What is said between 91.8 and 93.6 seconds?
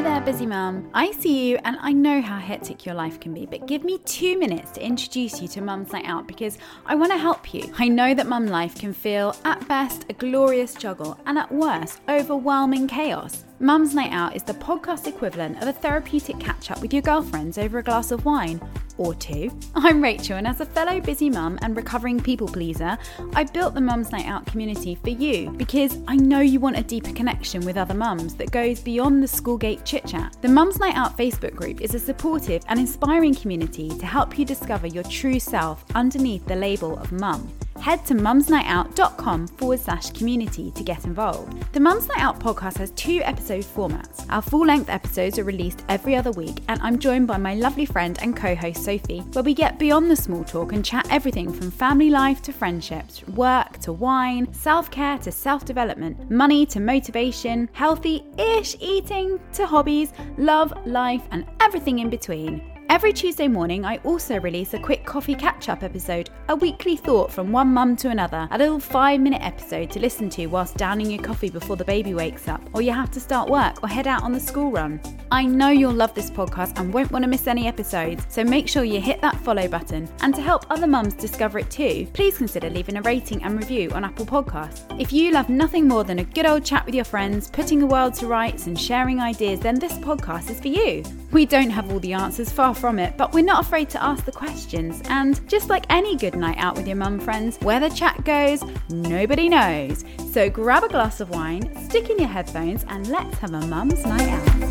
all the answers, far from it, but we're